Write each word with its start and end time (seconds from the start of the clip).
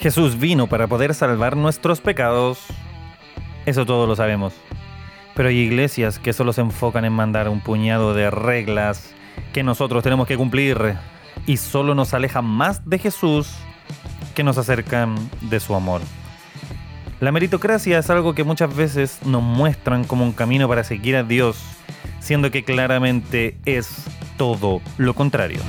Jesús 0.00 0.38
vino 0.38 0.66
para 0.66 0.86
poder 0.86 1.12
salvar 1.12 1.58
nuestros 1.58 2.00
pecados. 2.00 2.58
Eso 3.66 3.84
todos 3.84 4.08
lo 4.08 4.16
sabemos. 4.16 4.54
Pero 5.34 5.50
hay 5.50 5.58
iglesias 5.58 6.18
que 6.18 6.32
solo 6.32 6.54
se 6.54 6.62
enfocan 6.62 7.04
en 7.04 7.12
mandar 7.12 7.50
un 7.50 7.60
puñado 7.60 8.14
de 8.14 8.30
reglas 8.30 9.12
que 9.52 9.62
nosotros 9.62 10.02
tenemos 10.02 10.26
que 10.26 10.38
cumplir 10.38 10.96
y 11.46 11.58
solo 11.58 11.94
nos 11.94 12.14
alejan 12.14 12.46
más 12.46 12.88
de 12.88 12.98
Jesús 12.98 13.52
que 14.34 14.42
nos 14.42 14.56
acercan 14.56 15.16
de 15.42 15.60
su 15.60 15.74
amor. 15.74 16.00
La 17.20 17.30
meritocracia 17.30 17.98
es 17.98 18.08
algo 18.08 18.34
que 18.34 18.44
muchas 18.44 18.74
veces 18.74 19.18
nos 19.26 19.42
muestran 19.42 20.04
como 20.04 20.24
un 20.24 20.32
camino 20.32 20.66
para 20.66 20.82
seguir 20.82 21.14
a 21.16 21.24
Dios, 21.24 21.62
siendo 22.20 22.50
que 22.50 22.64
claramente 22.64 23.58
es 23.66 24.06
todo 24.38 24.80
lo 24.96 25.14
contrario. 25.14 25.60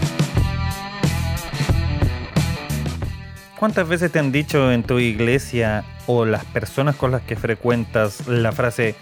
¿Cuántas 3.62 3.88
veces 3.88 4.12
te 4.12 4.18
han 4.18 4.32
dicho 4.32 4.72
en 4.72 4.82
tu 4.82 4.98
iglesia 4.98 5.84
o 6.08 6.26
las 6.26 6.44
personas 6.46 6.96
con 6.96 7.12
las 7.12 7.22
que 7.22 7.36
frecuentas 7.36 8.28
la 8.28 8.52
frase, 8.52 8.96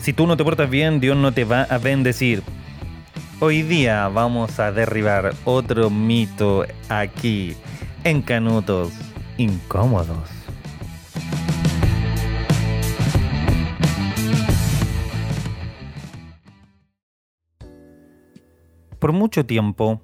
si 0.00 0.12
tú 0.12 0.28
no 0.28 0.36
te 0.36 0.44
portas 0.44 0.70
bien, 0.70 1.00
Dios 1.00 1.16
no 1.16 1.32
te 1.32 1.42
va 1.42 1.62
a 1.62 1.78
bendecir? 1.78 2.44
Hoy 3.40 3.62
día 3.62 4.06
vamos 4.06 4.60
a 4.60 4.70
derribar 4.70 5.34
otro 5.44 5.90
mito 5.90 6.64
aquí 6.88 7.56
en 8.04 8.22
Canutos 8.22 8.92
Incómodos. 9.38 10.30
Por 19.00 19.10
mucho 19.10 19.44
tiempo, 19.44 20.00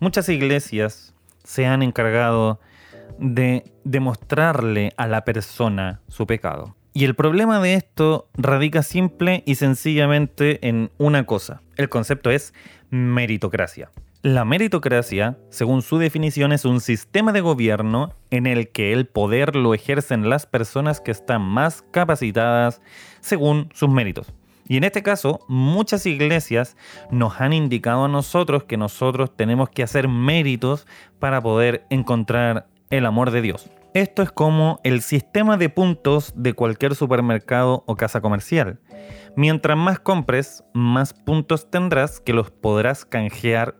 muchas 0.00 0.30
iglesias 0.30 1.14
se 1.42 1.66
han 1.66 1.82
encargado 1.82 2.60
demostrarle 3.18 4.92
a 4.96 5.06
la 5.06 5.24
persona 5.24 6.00
su 6.08 6.26
pecado. 6.26 6.76
Y 6.92 7.04
el 7.04 7.16
problema 7.16 7.60
de 7.60 7.74
esto 7.74 8.28
radica 8.34 8.82
simple 8.84 9.42
y 9.46 9.56
sencillamente 9.56 10.66
en 10.68 10.92
una 10.96 11.26
cosa. 11.26 11.60
El 11.76 11.88
concepto 11.88 12.30
es 12.30 12.54
meritocracia. 12.90 13.90
La 14.22 14.44
meritocracia, 14.44 15.36
según 15.50 15.82
su 15.82 15.98
definición, 15.98 16.52
es 16.52 16.64
un 16.64 16.80
sistema 16.80 17.32
de 17.32 17.40
gobierno 17.40 18.14
en 18.30 18.46
el 18.46 18.70
que 18.70 18.92
el 18.92 19.06
poder 19.06 19.54
lo 19.54 19.74
ejercen 19.74 20.30
las 20.30 20.46
personas 20.46 21.00
que 21.00 21.10
están 21.10 21.42
más 21.42 21.82
capacitadas 21.90 22.80
según 23.20 23.68
sus 23.74 23.90
méritos. 23.90 24.32
Y 24.66 24.78
en 24.78 24.84
este 24.84 25.02
caso, 25.02 25.40
muchas 25.46 26.06
iglesias 26.06 26.76
nos 27.10 27.40
han 27.40 27.52
indicado 27.52 28.06
a 28.06 28.08
nosotros 28.08 28.64
que 28.64 28.78
nosotros 28.78 29.36
tenemos 29.36 29.68
que 29.68 29.82
hacer 29.82 30.08
méritos 30.08 30.86
para 31.18 31.42
poder 31.42 31.84
encontrar 31.90 32.66
el 32.96 33.06
amor 33.06 33.30
de 33.32 33.42
Dios. 33.42 33.68
Esto 33.92 34.22
es 34.22 34.30
como 34.30 34.80
el 34.84 35.02
sistema 35.02 35.56
de 35.56 35.68
puntos 35.68 36.32
de 36.36 36.52
cualquier 36.52 36.94
supermercado 36.94 37.82
o 37.86 37.96
casa 37.96 38.20
comercial. 38.20 38.80
Mientras 39.36 39.76
más 39.76 39.98
compres, 39.98 40.64
más 40.74 41.12
puntos 41.12 41.70
tendrás 41.70 42.20
que 42.20 42.32
los 42.32 42.50
podrás 42.50 43.04
canjear 43.04 43.76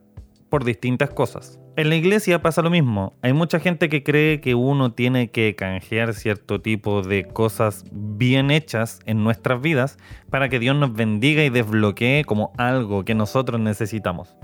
por 0.48 0.64
distintas 0.64 1.10
cosas. 1.10 1.60
En 1.76 1.88
la 1.88 1.96
iglesia 1.96 2.42
pasa 2.42 2.62
lo 2.62 2.70
mismo. 2.70 3.14
Hay 3.22 3.32
mucha 3.32 3.58
gente 3.58 3.88
que 3.88 4.04
cree 4.04 4.40
que 4.40 4.54
uno 4.54 4.92
tiene 4.92 5.30
que 5.30 5.56
canjear 5.56 6.14
cierto 6.14 6.60
tipo 6.60 7.02
de 7.02 7.24
cosas 7.24 7.84
bien 7.90 8.52
hechas 8.52 9.00
en 9.06 9.24
nuestras 9.24 9.60
vidas 9.60 9.98
para 10.30 10.48
que 10.48 10.60
Dios 10.60 10.76
nos 10.76 10.92
bendiga 10.92 11.44
y 11.44 11.50
desbloquee 11.50 12.24
como 12.24 12.52
algo 12.56 13.04
que 13.04 13.16
nosotros 13.16 13.60
necesitamos. 13.60 14.36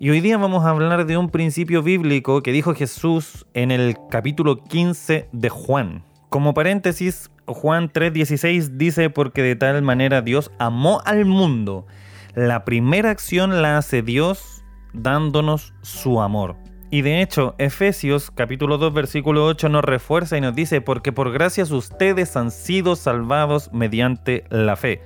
Y 0.00 0.10
hoy 0.10 0.20
día 0.20 0.36
vamos 0.38 0.64
a 0.64 0.70
hablar 0.70 1.06
de 1.06 1.16
un 1.16 1.30
principio 1.30 1.80
bíblico 1.80 2.42
que 2.42 2.50
dijo 2.50 2.74
Jesús 2.74 3.46
en 3.54 3.70
el 3.70 3.96
capítulo 4.10 4.56
15 4.56 5.28
de 5.30 5.48
Juan. 5.48 6.02
Como 6.30 6.52
paréntesis, 6.52 7.30
Juan 7.46 7.88
3:16 7.92 8.76
dice, 8.76 9.08
porque 9.08 9.42
de 9.42 9.54
tal 9.54 9.82
manera 9.82 10.20
Dios 10.20 10.50
amó 10.58 11.00
al 11.04 11.26
mundo. 11.26 11.86
La 12.34 12.64
primera 12.64 13.10
acción 13.10 13.62
la 13.62 13.78
hace 13.78 14.02
Dios 14.02 14.64
dándonos 14.92 15.74
su 15.82 16.20
amor. 16.20 16.56
Y 16.90 17.02
de 17.02 17.22
hecho, 17.22 17.54
Efesios 17.58 18.32
capítulo 18.32 18.78
2 18.78 18.92
versículo 18.92 19.46
8 19.46 19.68
nos 19.68 19.84
refuerza 19.84 20.36
y 20.36 20.40
nos 20.40 20.56
dice, 20.56 20.80
porque 20.80 21.12
por 21.12 21.30
gracias 21.30 21.70
ustedes 21.70 22.36
han 22.36 22.50
sido 22.50 22.96
salvados 22.96 23.72
mediante 23.72 24.42
la 24.50 24.74
fe. 24.74 25.02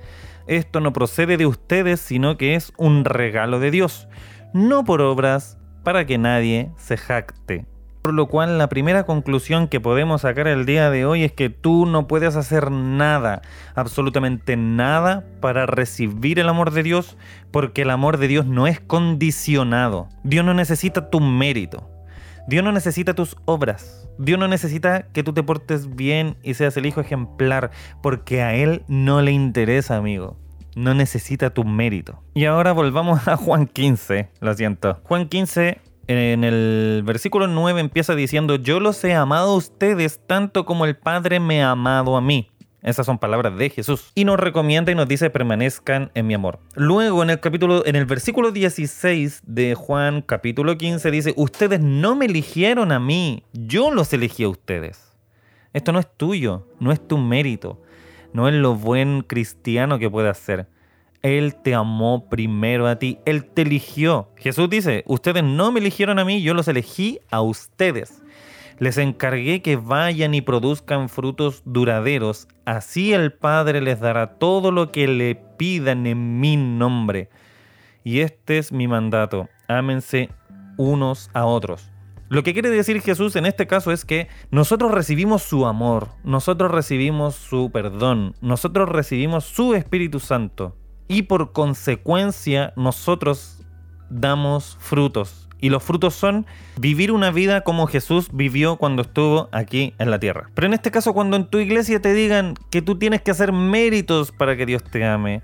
Esto 0.47 0.79
no 0.79 0.93
procede 0.93 1.37
de 1.37 1.45
ustedes, 1.45 1.99
sino 1.99 2.37
que 2.37 2.55
es 2.55 2.73
un 2.75 3.05
regalo 3.05 3.59
de 3.59 3.69
Dios, 3.69 4.07
no 4.53 4.83
por 4.83 5.01
obras, 5.01 5.57
para 5.83 6.05
que 6.05 6.17
nadie 6.17 6.71
se 6.77 6.97
jacte. 6.97 7.65
Por 8.01 8.13
lo 8.13 8.27
cual 8.27 8.57
la 8.57 8.69
primera 8.69 9.03
conclusión 9.03 9.67
que 9.67 9.81
podemos 9.81 10.21
sacar 10.21 10.47
el 10.47 10.65
día 10.65 10.89
de 10.89 11.05
hoy 11.05 11.23
es 11.23 11.33
que 11.33 11.49
tú 11.49 11.85
no 11.85 12.07
puedes 12.07 12.35
hacer 12.35 12.71
nada, 12.71 13.41
absolutamente 13.75 14.55
nada, 14.55 15.25
para 15.41 15.65
recibir 15.65 16.39
el 16.39 16.49
amor 16.49 16.71
de 16.71 16.83
Dios, 16.83 17.17
porque 17.51 17.81
el 17.81 17.89
amor 17.89 18.17
de 18.17 18.27
Dios 18.29 18.45
no 18.45 18.67
es 18.67 18.79
condicionado. 18.79 20.07
Dios 20.23 20.45
no 20.45 20.53
necesita 20.53 21.09
tu 21.09 21.19
mérito. 21.19 21.89
Dios 22.47 22.63
no 22.63 22.71
necesita 22.71 23.13
tus 23.13 23.35
obras. 23.45 24.09
Dios 24.17 24.39
no 24.39 24.47
necesita 24.47 25.03
que 25.11 25.23
tú 25.23 25.33
te 25.33 25.43
portes 25.43 25.95
bien 25.95 26.37
y 26.41 26.53
seas 26.53 26.77
el 26.77 26.85
hijo 26.85 27.01
ejemplar, 27.01 27.71
porque 28.01 28.41
a 28.41 28.55
Él 28.55 28.83
no 28.87 29.21
le 29.21 29.31
interesa, 29.31 29.97
amigo 29.97 30.37
no 30.79 30.93
necesita 30.93 31.53
tu 31.53 31.63
mérito. 31.63 32.21
Y 32.33 32.45
ahora 32.45 32.71
volvamos 32.71 33.27
a 33.27 33.37
Juan 33.37 33.67
15, 33.67 34.29
lo 34.39 34.53
siento. 34.53 34.99
Juan 35.03 35.27
15 35.27 35.81
en 36.07 36.43
el 36.43 37.03
versículo 37.05 37.47
9 37.47 37.81
empieza 37.81 38.15
diciendo, 38.15 38.55
yo 38.55 38.79
los 38.79 39.03
he 39.03 39.13
amado 39.13 39.51
a 39.51 39.55
ustedes 39.55 40.19
tanto 40.25 40.65
como 40.65 40.85
el 40.85 40.95
Padre 40.95 41.39
me 41.39 41.61
ha 41.61 41.71
amado 41.71 42.17
a 42.17 42.21
mí. 42.21 42.49
Esas 42.81 43.05
son 43.05 43.19
palabras 43.19 43.57
de 43.57 43.69
Jesús. 43.69 44.11
Y 44.15 44.23
nos 44.23 44.39
recomienda 44.39 44.91
y 44.91 44.95
nos 44.95 45.07
dice, 45.07 45.29
permanezcan 45.29 46.11
en 46.15 46.25
mi 46.25 46.33
amor. 46.33 46.59
Luego 46.75 47.21
en 47.21 47.29
el 47.29 47.39
capítulo, 47.41 47.85
en 47.85 47.97
el 47.97 48.05
versículo 48.05 48.51
16 48.51 49.41
de 49.45 49.75
Juan 49.75 50.21
capítulo 50.21 50.77
15 50.77 51.11
dice, 51.11 51.33
ustedes 51.35 51.81
no 51.81 52.15
me 52.15 52.25
eligieron 52.25 52.93
a 52.93 52.99
mí, 52.99 53.43
yo 53.53 53.91
los 53.91 54.13
elegí 54.13 54.45
a 54.45 54.49
ustedes. 54.49 55.13
Esto 55.73 55.91
no 55.91 55.99
es 55.99 56.07
tuyo, 56.17 56.67
no 56.79 56.91
es 56.91 57.05
tu 57.05 57.17
mérito, 57.17 57.81
no 58.33 58.47
es 58.47 58.53
lo 58.55 58.75
buen 58.75 59.21
cristiano 59.21 59.99
que 59.99 60.09
puedas 60.09 60.37
ser. 60.37 60.67
Él 61.21 61.55
te 61.55 61.75
amó 61.75 62.29
primero 62.29 62.87
a 62.87 62.97
ti, 62.97 63.19
Él 63.25 63.45
te 63.45 63.63
eligió. 63.63 64.29
Jesús 64.37 64.69
dice, 64.69 65.03
ustedes 65.05 65.43
no 65.43 65.71
me 65.71 65.79
eligieron 65.79 66.19
a 66.19 66.25
mí, 66.25 66.41
yo 66.41 66.53
los 66.53 66.67
elegí 66.67 67.19
a 67.29 67.41
ustedes. 67.41 68.23
Les 68.77 68.97
encargué 68.97 69.61
que 69.61 69.75
vayan 69.75 70.33
y 70.33 70.41
produzcan 70.41 71.09
frutos 71.09 71.61
duraderos, 71.65 72.47
así 72.63 73.13
el 73.13 73.33
Padre 73.33 73.81
les 73.81 73.99
dará 73.99 74.35
todo 74.37 74.71
lo 74.71 74.91
que 74.91 75.07
le 75.07 75.35
pidan 75.35 76.07
en 76.07 76.39
mi 76.39 76.55
nombre. 76.55 77.29
Y 78.05 78.21
este 78.21 78.57
es 78.57 78.71
mi 78.71 78.87
mandato, 78.87 79.49
ámense 79.67 80.29
unos 80.77 81.29
a 81.33 81.45
otros. 81.45 81.88
Lo 82.29 82.43
que 82.43 82.53
quiere 82.53 82.69
decir 82.69 83.01
Jesús 83.01 83.35
en 83.35 83.47
este 83.47 83.65
caso 83.65 83.91
es 83.91 84.05
que 84.05 84.27
nosotros 84.51 84.91
recibimos 84.91 85.41
su 85.41 85.65
amor, 85.65 86.09
nosotros 86.23 86.69
recibimos 86.69 87.33
su 87.33 87.71
perdón, 87.71 88.35
nosotros 88.39 88.87
recibimos 88.87 89.45
su 89.45 89.73
Espíritu 89.73 90.19
Santo 90.19 90.77
y 91.07 91.23
por 91.23 91.53
consecuencia 91.53 92.71
nosotros 92.75 93.65
damos 94.11 94.77
frutos. 94.79 95.49
Y 95.59 95.69
los 95.69 95.83
frutos 95.83 96.13
son 96.13 96.45
vivir 96.77 97.11
una 97.11 97.31
vida 97.31 97.61
como 97.61 97.87
Jesús 97.87 98.29
vivió 98.31 98.77
cuando 98.77 99.01
estuvo 99.01 99.49
aquí 99.51 99.93
en 99.97 100.11
la 100.11 100.19
tierra. 100.19 100.51
Pero 100.53 100.67
en 100.67 100.73
este 100.73 100.91
caso, 100.91 101.13
cuando 101.13 101.35
en 101.35 101.47
tu 101.47 101.57
iglesia 101.57 101.99
te 101.99 102.13
digan 102.13 102.53
que 102.69 102.81
tú 102.81 102.97
tienes 102.97 103.23
que 103.23 103.31
hacer 103.31 103.51
méritos 103.51 104.31
para 104.31 104.55
que 104.55 104.67
Dios 104.67 104.83
te 104.83 105.03
ame, 105.03 105.41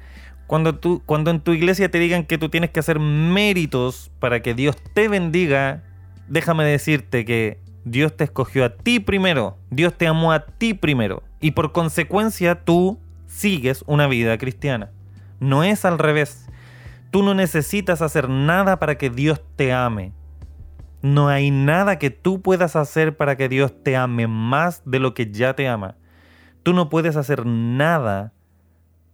cuando, 0.47 0.75
tú, 0.75 1.02
cuando 1.06 1.31
en 1.31 1.41
tu 1.41 1.52
iglesia 1.52 1.90
te 1.90 2.00
digan 2.00 2.25
que 2.25 2.38
tú 2.38 2.50
tienes 2.50 2.69
que 2.69 2.79
hacer 2.79 3.00
méritos 3.00 4.12
para 4.20 4.41
que 4.41 4.53
Dios 4.53 4.78
te 4.93 5.08
bendiga, 5.09 5.84
déjame 6.28 6.64
decirte 6.66 7.26
que 7.26 7.60
Dios 7.84 8.16
te 8.16 8.24
escogió 8.24 8.66
a 8.66 8.76
ti 8.76 9.00
primero, 9.00 9.58
Dios 9.70 9.94
te 9.96 10.08
amó 10.08 10.32
a 10.32 10.46
ti 10.46 10.74
primero, 10.74 11.24
y 11.40 11.52
por 11.52 11.72
consecuencia 11.72 12.64
tú 12.64 13.00
sigues 13.28 13.84
una 13.88 14.08
vida 14.08 14.38
cristiana. 14.38 14.92
No 15.40 15.64
es 15.64 15.86
al 15.86 16.00
revés. 16.00 16.48
Tú 17.12 17.24
no 17.24 17.34
necesitas 17.34 18.02
hacer 18.02 18.30
nada 18.30 18.80
para 18.80 18.98
que 18.98 19.10
Dios 19.10 19.42
te 19.56 19.74
ame. 19.74 20.14
No 21.02 21.28
hay 21.28 21.52
nada 21.52 22.00
que 22.00 22.10
tú 22.10 22.42
puedas 22.42 22.76
hacer 22.76 23.16
para 23.16 23.38
que 23.38 23.48
Dios 23.48 23.74
te 23.84 23.96
ame 23.96 24.28
más 24.28 24.82
de 24.86 25.00
lo 25.00 25.14
que 25.14 25.32
ya 25.32 25.54
te 25.54 25.68
ama. 25.68 25.96
Tú 26.64 26.74
no 26.74 26.90
puedes 26.90 27.16
hacer 27.16 27.46
nada 27.46 28.34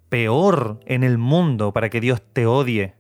peor 0.10 0.80
en 0.86 1.04
el 1.04 1.18
mundo 1.18 1.74
para 1.74 1.90
que 1.90 2.00
Dios 2.00 2.22
te 2.34 2.46
odie. 2.46 2.96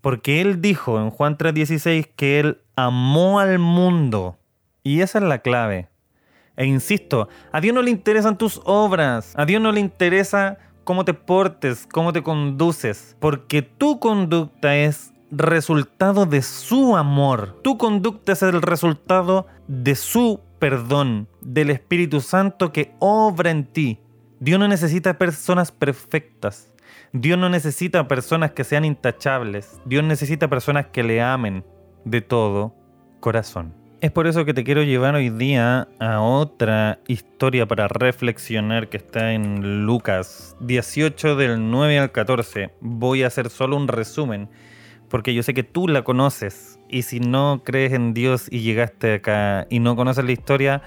Porque 0.00 0.40
Él 0.40 0.60
dijo 0.60 1.00
en 1.00 1.10
Juan 1.10 1.36
3:16 1.36 2.06
que 2.16 2.40
Él 2.40 2.58
amó 2.76 3.40
al 3.40 3.58
mundo. 3.58 4.38
Y 4.82 5.00
esa 5.00 5.18
es 5.18 5.24
la 5.24 5.40
clave. 5.40 5.88
E 6.56 6.66
insisto, 6.66 7.28
a 7.52 7.60
Dios 7.60 7.74
no 7.74 7.82
le 7.82 7.90
interesan 7.90 8.36
tus 8.36 8.60
obras, 8.64 9.32
a 9.36 9.46
Dios 9.46 9.62
no 9.62 9.72
le 9.72 9.80
interesa 9.80 10.58
cómo 10.84 11.04
te 11.04 11.14
portes, 11.14 11.86
cómo 11.90 12.12
te 12.12 12.22
conduces, 12.22 13.16
porque 13.20 13.62
tu 13.62 13.98
conducta 14.00 14.76
es 14.76 15.12
resultado 15.30 16.26
de 16.26 16.42
su 16.42 16.96
amor. 16.96 17.60
Tu 17.62 17.78
conducta 17.78 18.32
es 18.32 18.42
el 18.42 18.60
resultado 18.60 19.46
de 19.68 19.94
su 19.94 20.40
perdón 20.58 21.28
del 21.40 21.70
Espíritu 21.70 22.20
Santo 22.20 22.72
que 22.72 22.94
obra 22.98 23.50
en 23.50 23.64
ti. 23.64 24.00
Dios 24.40 24.58
no 24.58 24.68
necesita 24.68 25.18
personas 25.18 25.70
perfectas. 25.70 26.69
Dios 27.12 27.38
no 27.38 27.48
necesita 27.48 28.08
personas 28.08 28.52
que 28.52 28.64
sean 28.64 28.84
intachables. 28.84 29.80
Dios 29.84 30.04
necesita 30.04 30.48
personas 30.48 30.86
que 30.86 31.02
le 31.02 31.20
amen 31.20 31.64
de 32.04 32.20
todo 32.20 32.74
corazón. 33.20 33.74
Es 34.00 34.10
por 34.10 34.26
eso 34.26 34.46
que 34.46 34.54
te 34.54 34.64
quiero 34.64 34.82
llevar 34.82 35.14
hoy 35.14 35.28
día 35.28 35.88
a 35.98 36.20
otra 36.20 37.00
historia 37.06 37.66
para 37.66 37.86
reflexionar 37.86 38.88
que 38.88 38.96
está 38.96 39.32
en 39.32 39.84
Lucas 39.84 40.56
18 40.60 41.36
del 41.36 41.70
9 41.70 41.98
al 41.98 42.10
14. 42.10 42.70
Voy 42.80 43.22
a 43.22 43.26
hacer 43.26 43.50
solo 43.50 43.76
un 43.76 43.88
resumen 43.88 44.48
porque 45.10 45.34
yo 45.34 45.42
sé 45.42 45.52
que 45.52 45.64
tú 45.64 45.86
la 45.86 46.02
conoces 46.02 46.78
y 46.88 47.02
si 47.02 47.20
no 47.20 47.62
crees 47.64 47.92
en 47.92 48.14
Dios 48.14 48.46
y 48.50 48.60
llegaste 48.60 49.14
acá 49.14 49.66
y 49.68 49.80
no 49.80 49.96
conoces 49.96 50.24
la 50.24 50.32
historia, 50.32 50.82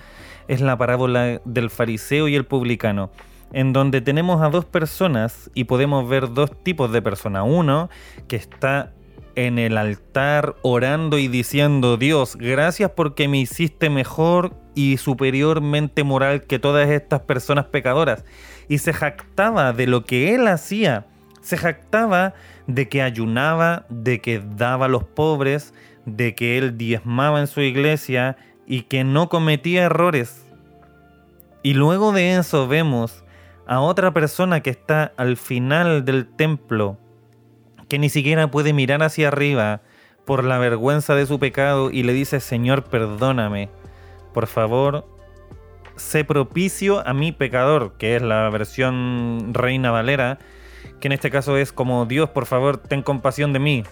es 0.48 0.62
la 0.62 0.78
parábola 0.78 1.40
del 1.46 1.70
fariseo 1.70 2.28
y 2.28 2.36
el 2.36 2.46
publicano, 2.46 3.12
en 3.54 3.72
donde 3.72 4.02
tenemos 4.02 4.42
a 4.42 4.50
dos 4.50 4.66
personas 4.66 5.50
y 5.54 5.64
podemos 5.66 6.10
ver 6.10 6.34
dos 6.34 6.52
tipos 6.64 6.92
de 6.92 7.02
personas. 7.02 7.44
Uno 7.46 7.90
que 8.28 8.36
está 8.36 8.92
en 9.36 9.58
el 9.58 9.78
altar 9.78 10.56
orando 10.64 11.18
y 11.18 11.28
diciendo, 11.28 11.98
Dios, 11.98 12.36
gracias 12.36 12.92
porque 12.92 13.28
me 13.28 13.40
hiciste 13.40 13.90
mejor 13.90 14.56
y 14.76 14.98
superiormente 14.98 16.04
moral 16.04 16.44
que 16.44 16.60
todas 16.60 16.90
estas 16.90 17.22
personas 17.22 17.66
pecadoras. 17.66 18.26
Y 18.68 18.80
se 18.80 18.92
jactaba 18.92 19.72
de 19.72 19.88
lo 19.88 20.04
que 20.04 20.36
él 20.36 20.48
hacía. 20.48 21.06
Se 21.42 21.58
jactaba 21.58 22.34
de 22.68 22.90
que 22.90 23.02
ayunaba, 23.02 23.86
de 23.90 24.20
que 24.20 24.40
daba 24.40 24.86
a 24.86 24.90
los 24.90 25.04
pobres, 25.04 25.74
de 26.06 26.34
que 26.34 26.58
él 26.58 26.78
diezmaba 26.78 27.40
en 27.40 27.48
su 27.48 27.62
iglesia 27.62 28.38
y 28.66 28.84
que 28.84 29.04
no 29.04 29.30
cometía 29.30 29.84
errores. 29.84 30.46
Y 31.62 31.74
luego 31.74 32.12
de 32.12 32.38
eso 32.38 32.68
vemos 32.68 33.24
a 33.68 33.80
otra 33.80 34.14
persona 34.14 34.62
que 34.62 34.70
está 34.70 35.14
al 35.18 35.38
final 35.38 36.06
del 36.06 36.28
templo, 36.28 36.98
que 37.88 38.00
ni 38.00 38.10
siquiera 38.10 38.50
puede 38.52 38.74
mirar 38.74 39.04
hacia 39.04 39.30
arriba 39.30 39.82
por 40.26 40.44
la 40.44 40.58
vergüenza 40.58 41.16
de 41.16 41.26
su 41.26 41.40
pecado 41.40 41.92
y 41.92 42.04
le 42.04 42.14
dice, 42.14 42.40
Señor, 42.40 42.84
perdóname, 42.86 43.70
por 44.34 44.48
favor, 44.48 45.06
sé 45.96 46.24
propicio 46.26 47.06
a 47.08 47.14
mi 47.14 47.32
pecador, 47.32 47.94
que 47.98 48.16
es 48.16 48.22
la 48.22 48.50
versión 48.50 49.54
Reina 49.54 49.92
Valera, 49.92 50.40
que 51.00 51.08
en 51.08 51.14
este 51.14 51.30
caso 51.30 51.58
es 51.58 51.72
como 51.72 52.06
Dios, 52.06 52.30
por 52.30 52.46
favor, 52.46 52.78
ten 52.78 53.02
compasión 53.02 53.54
de 53.54 53.60
mí. 53.60 53.84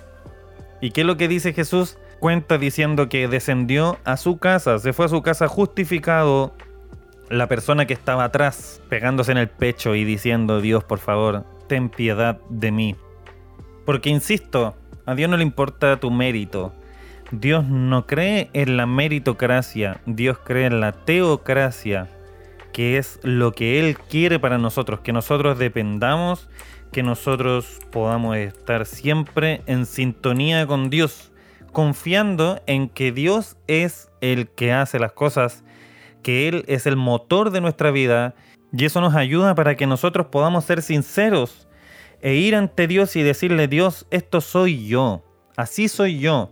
¿Y 0.82 0.92
qué 0.92 1.02
es 1.02 1.08
lo 1.08 1.18
que 1.18 1.28
dice 1.28 1.54
Jesús? 1.54 1.98
Cuenta 2.20 2.58
diciendo 2.58 3.10
que 3.10 3.28
descendió 3.28 3.98
a 4.04 4.18
su 4.18 4.38
casa, 4.38 4.80
se 4.80 4.94
fue 4.94 5.06
a 5.06 5.10
su 5.10 5.22
casa 5.22 5.48
justificado 5.48 6.54
la 7.32 7.48
persona 7.48 7.86
que 7.86 7.94
estaba 7.94 8.26
atrás, 8.26 8.82
pegándose 8.90 9.32
en 9.32 9.38
el 9.38 9.50
pecho 9.50 9.96
y 9.96 10.04
diciendo, 10.04 10.62
Dios, 10.62 10.84
por 10.84 11.00
favor, 11.00 11.46
ten 11.68 11.90
piedad 11.90 12.40
de 12.50 12.72
mí. 12.72 12.96
Porque, 13.86 14.10
insisto, 14.10 14.76
a 15.06 15.16
Dios 15.16 15.30
no 15.30 15.38
le 15.38 15.44
importa 15.44 16.00
tu 16.00 16.12
mérito. 16.12 16.74
Dios 17.32 17.66
no 17.66 18.06
cree 18.06 18.50
en 18.54 18.78
la 18.78 18.86
meritocracia, 18.86 20.02
Dios 20.06 20.38
cree 20.44 20.66
en 20.66 20.82
la 20.82 20.92
teocracia, 20.92 22.10
que 22.74 22.98
es 22.98 23.20
lo 23.24 23.54
que 23.54 23.80
Él 23.80 23.98
quiere 23.98 24.38
para 24.38 24.58
nosotros, 24.58 25.00
que 25.00 25.14
nosotros 25.14 25.58
dependamos 25.58 26.50
que 26.92 27.04
nosotros 27.04 27.80
podamos 27.90 28.36
estar 28.36 28.86
siempre 28.86 29.62
en 29.66 29.86
sintonía 29.86 30.68
con 30.68 30.90
Dios, 30.90 31.32
confiando 31.72 32.62
en 32.68 32.90
que 32.90 33.12
Dios 33.12 33.56
es 33.68 34.12
el 34.20 34.50
que 34.50 34.74
hace 34.74 35.00
las 35.00 35.14
cosas, 35.14 35.64
que 36.22 36.48
Él 36.48 36.64
es 36.68 36.86
el 36.86 36.96
motor 36.96 37.52
de 37.52 37.62
nuestra 37.62 37.92
vida, 37.92 38.36
y 38.74 38.86
eso 38.86 39.02
nos 39.02 39.16
ayuda 39.16 39.56
para 39.56 39.76
que 39.76 39.88
nosotros 39.88 40.28
podamos 40.28 40.66
ser 40.66 40.82
sinceros 40.82 41.68
e 42.22 42.36
ir 42.36 42.56
ante 42.56 42.88
Dios 42.88 43.16
y 43.16 43.24
decirle, 43.24 43.68
Dios, 43.68 44.06
esto 44.12 44.42
soy 44.42 44.88
yo, 44.88 45.24
así 45.58 45.88
soy 45.88 46.20
yo, 46.20 46.52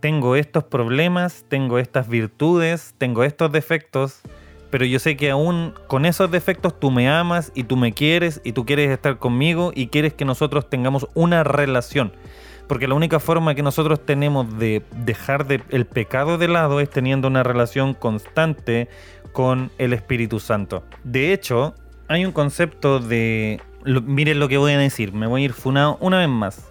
tengo 0.00 0.34
estos 0.34 0.64
problemas, 0.64 1.44
tengo 1.48 1.78
estas 1.78 2.08
virtudes, 2.08 2.94
tengo 2.98 3.22
estos 3.22 3.52
defectos, 3.52 4.22
pero 4.70 4.84
yo 4.84 4.98
sé 4.98 5.16
que 5.16 5.30
aún 5.30 5.74
con 5.88 6.06
esos 6.06 6.30
defectos 6.30 6.78
tú 6.78 6.90
me 6.90 7.08
amas 7.08 7.52
y 7.54 7.64
tú 7.64 7.76
me 7.76 7.92
quieres 7.92 8.40
y 8.44 8.52
tú 8.52 8.64
quieres 8.64 8.90
estar 8.90 9.18
conmigo 9.18 9.72
y 9.74 9.88
quieres 9.88 10.14
que 10.14 10.24
nosotros 10.24 10.70
tengamos 10.70 11.06
una 11.14 11.44
relación. 11.44 12.12
Porque 12.70 12.86
la 12.86 12.94
única 12.94 13.18
forma 13.18 13.56
que 13.56 13.64
nosotros 13.64 14.06
tenemos 14.06 14.56
de 14.60 14.84
dejar 15.04 15.44
el 15.70 15.86
pecado 15.86 16.38
de 16.38 16.46
lado 16.46 16.78
es 16.78 16.88
teniendo 16.88 17.26
una 17.26 17.42
relación 17.42 17.94
constante 17.94 18.88
con 19.32 19.72
el 19.78 19.92
Espíritu 19.92 20.38
Santo. 20.38 20.84
De 21.02 21.32
hecho, 21.32 21.74
hay 22.06 22.24
un 22.24 22.30
concepto 22.30 23.00
de... 23.00 23.60
miren 23.84 24.38
lo 24.38 24.46
que 24.46 24.56
voy 24.56 24.70
a 24.70 24.78
decir, 24.78 25.12
me 25.12 25.26
voy 25.26 25.42
a 25.42 25.44
ir 25.46 25.52
funado 25.52 25.98
una 26.00 26.18
vez 26.18 26.28
más. 26.28 26.70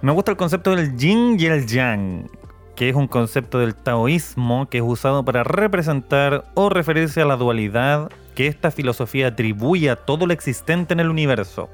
Me 0.00 0.10
gusta 0.10 0.32
el 0.32 0.36
concepto 0.36 0.74
del 0.74 0.96
yin 0.96 1.36
y 1.38 1.46
el 1.46 1.68
yang 1.68 2.26
que 2.74 2.88
es 2.88 2.96
un 2.96 3.06
concepto 3.06 3.60
del 3.60 3.76
taoísmo 3.76 4.68
que 4.68 4.78
es 4.78 4.84
usado 4.84 5.24
para 5.24 5.44
representar 5.44 6.46
o 6.54 6.68
referirse 6.68 7.22
a 7.22 7.26
la 7.26 7.36
dualidad 7.36 8.10
que 8.34 8.48
esta 8.48 8.72
filosofía 8.72 9.28
atribuye 9.28 9.88
a 9.88 9.94
todo 9.94 10.26
lo 10.26 10.32
existente 10.32 10.94
en 10.94 10.98
el 10.98 11.10
universo. 11.10 11.68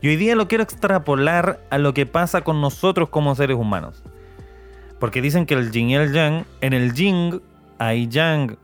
Y 0.00 0.08
hoy 0.08 0.16
día 0.16 0.36
lo 0.36 0.48
quiero 0.48 0.64
extrapolar 0.64 1.60
a 1.70 1.78
lo 1.78 1.94
que 1.94 2.06
pasa 2.06 2.42
con 2.42 2.60
nosotros 2.60 3.08
como 3.08 3.34
seres 3.34 3.56
humanos. 3.56 4.02
Porque 5.00 5.22
dicen 5.22 5.46
que 5.46 5.54
el 5.54 5.70
yin 5.70 5.90
y 5.90 5.96
el 5.96 6.12
yang, 6.12 6.44
en 6.60 6.72
el 6.72 6.94
yin 6.94 7.42
hay 7.78 8.08
yang 8.08 8.56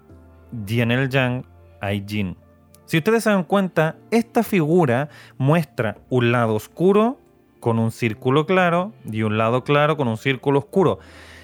y 0.67 0.81
en 0.81 0.91
el 0.91 1.09
yang 1.09 1.44
hay 1.81 2.05
yin. 2.05 2.37
Si 2.85 2.99
ustedes 2.99 3.25
se 3.25 3.31
dan 3.31 3.44
cuenta, 3.44 3.97
esta 4.11 4.43
figura 4.43 5.09
muestra 5.38 5.99
un 6.09 6.32
lado 6.32 6.55
oscuro 6.55 7.21
con 7.61 7.79
un 7.79 7.93
círculo 7.93 8.47
claro 8.47 8.93
y 9.11 9.23
un 9.23 9.38
lado 9.38 9.65
claro 9.65 9.97
con 9.97 10.09
un 10.09 10.17
círculo 10.17 10.59
oscuro. 10.59 10.99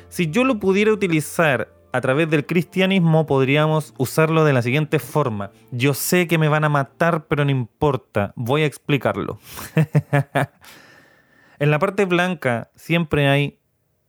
Si 0.09 0.31
yo 0.31 0.45
lo 0.45 0.59
pudiera 0.59 0.93
utilizar 0.93 1.69
a 1.97 2.01
través 2.03 2.29
del 2.29 2.45
cristianismo, 2.45 3.27
podríamos 3.27 3.95
usarlo 3.97 4.45
de 4.45 4.53
la 4.53 4.61
siguiente 4.61 4.99
forma. 4.99 5.51
Yo 5.71 5.95
sé 5.95 6.27
que 6.27 6.37
me 6.37 6.49
van 6.49 6.65
a 6.65 6.69
matar, 6.69 7.27
pero 7.27 7.45
no 7.45 7.51
importa, 7.51 8.35
voy 8.37 8.63
a 8.63 8.67
explicarlo. 8.67 9.39
en 11.59 11.71
la 11.71 11.79
parte 11.79 12.05
blanca 12.05 12.71
siempre 12.77 13.29
hay 13.29 13.59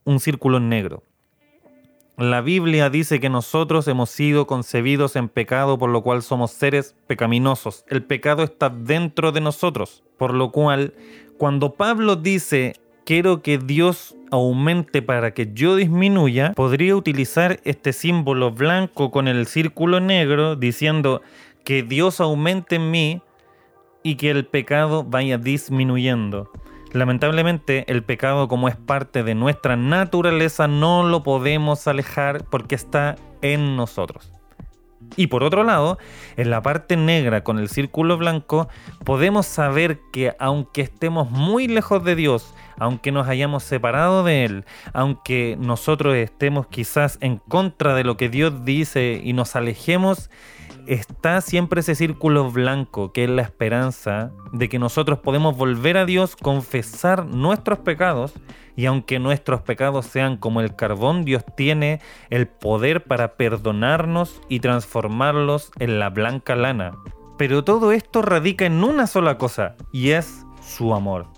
un 0.04 0.20
círculo 0.20 0.60
negro. 0.60 1.02
La 2.18 2.42
Biblia 2.42 2.90
dice 2.90 3.20
que 3.20 3.30
nosotros 3.30 3.88
hemos 3.88 4.10
sido 4.10 4.46
concebidos 4.46 5.16
en 5.16 5.28
pecado, 5.28 5.78
por 5.78 5.88
lo 5.88 6.02
cual 6.02 6.22
somos 6.22 6.50
seres 6.50 6.94
pecaminosos. 7.06 7.84
El 7.88 8.02
pecado 8.02 8.42
está 8.42 8.68
dentro 8.68 9.32
de 9.32 9.40
nosotros, 9.40 10.02
por 10.18 10.34
lo 10.34 10.50
cual 10.50 10.92
cuando 11.38 11.74
Pablo 11.74 12.16
dice 12.16 12.74
quiero 13.06 13.40
que 13.40 13.56
Dios 13.56 14.14
aumente 14.30 15.02
para 15.02 15.32
que 15.32 15.50
yo 15.52 15.76
disminuya, 15.76 16.52
podría 16.54 16.96
utilizar 16.96 17.60
este 17.64 17.92
símbolo 17.92 18.50
blanco 18.50 19.10
con 19.10 19.28
el 19.28 19.46
círculo 19.46 20.00
negro 20.00 20.56
diciendo 20.56 21.22
que 21.64 21.82
Dios 21.82 22.20
aumente 22.20 22.76
en 22.76 22.90
mí 22.90 23.22
y 24.02 24.16
que 24.16 24.30
el 24.30 24.46
pecado 24.46 25.04
vaya 25.04 25.38
disminuyendo. 25.38 26.50
Lamentablemente 26.92 27.84
el 27.88 28.02
pecado 28.02 28.48
como 28.48 28.68
es 28.68 28.76
parte 28.76 29.22
de 29.22 29.34
nuestra 29.34 29.76
naturaleza 29.76 30.66
no 30.68 31.02
lo 31.02 31.22
podemos 31.22 31.86
alejar 31.86 32.44
porque 32.44 32.74
está 32.74 33.16
en 33.42 33.76
nosotros. 33.76 34.32
Y 35.16 35.28
por 35.28 35.42
otro 35.42 35.64
lado, 35.64 35.98
en 36.36 36.50
la 36.50 36.62
parte 36.62 36.96
negra 36.96 37.44
con 37.44 37.58
el 37.58 37.68
círculo 37.68 38.16
blanco, 38.16 38.68
podemos 39.04 39.46
saber 39.46 40.00
que 40.12 40.34
aunque 40.38 40.82
estemos 40.82 41.30
muy 41.30 41.68
lejos 41.68 42.04
de 42.04 42.14
Dios, 42.14 42.54
aunque 42.78 43.12
nos 43.12 43.28
hayamos 43.28 43.64
separado 43.64 44.24
de 44.24 44.44
Él, 44.44 44.64
aunque 44.92 45.56
nosotros 45.58 46.14
estemos 46.16 46.66
quizás 46.66 47.18
en 47.20 47.38
contra 47.38 47.94
de 47.94 48.04
lo 48.04 48.16
que 48.16 48.28
Dios 48.28 48.64
dice 48.64 49.20
y 49.22 49.32
nos 49.32 49.56
alejemos, 49.56 50.30
está 50.86 51.40
siempre 51.40 51.80
ese 51.80 51.94
círculo 51.94 52.50
blanco 52.50 53.12
que 53.12 53.24
es 53.24 53.30
la 53.30 53.42
esperanza 53.42 54.32
de 54.52 54.68
que 54.68 54.78
nosotros 54.78 55.18
podemos 55.18 55.56
volver 55.56 55.98
a 55.98 56.06
Dios, 56.06 56.34
confesar 56.36 57.26
nuestros 57.26 57.80
pecados 57.80 58.32
y 58.74 58.86
aunque 58.86 59.18
nuestros 59.18 59.60
pecados 59.62 60.06
sean 60.06 60.36
como 60.36 60.60
el 60.60 60.76
carbón, 60.76 61.24
Dios 61.24 61.44
tiene 61.56 62.00
el 62.30 62.46
poder 62.46 63.04
para 63.04 63.34
perdonarnos 63.34 64.40
y 64.48 64.60
transformarlos 64.60 65.72
en 65.80 65.98
la 65.98 66.10
blanca 66.10 66.54
lana. 66.54 66.96
Pero 67.36 67.64
todo 67.64 67.92
esto 67.92 68.22
radica 68.22 68.66
en 68.66 68.84
una 68.84 69.06
sola 69.06 69.36
cosa 69.36 69.74
y 69.92 70.10
es 70.10 70.46
su 70.62 70.94
amor 70.94 71.37